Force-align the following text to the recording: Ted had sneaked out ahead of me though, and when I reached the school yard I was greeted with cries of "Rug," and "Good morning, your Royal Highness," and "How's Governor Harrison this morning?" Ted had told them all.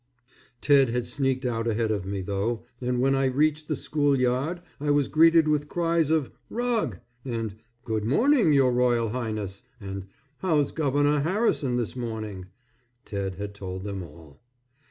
Ted 0.61 0.89
had 0.89 1.05
sneaked 1.05 1.45
out 1.45 1.67
ahead 1.67 1.91
of 1.91 2.07
me 2.07 2.21
though, 2.21 2.65
and 2.81 2.99
when 2.99 3.13
I 3.13 3.25
reached 3.25 3.67
the 3.67 3.75
school 3.75 4.19
yard 4.19 4.59
I 4.79 4.89
was 4.89 5.07
greeted 5.07 5.47
with 5.47 5.67
cries 5.69 6.09
of 6.09 6.31
"Rug," 6.49 6.97
and 7.23 7.57
"Good 7.85 8.03
morning, 8.03 8.51
your 8.51 8.71
Royal 8.73 9.09
Highness," 9.09 9.61
and 9.79 10.07
"How's 10.39 10.71
Governor 10.71 11.19
Harrison 11.19 11.75
this 11.75 11.95
morning?" 11.95 12.47
Ted 13.05 13.35
had 13.35 13.53
told 13.53 13.83
them 13.83 14.01
all. 14.01 14.41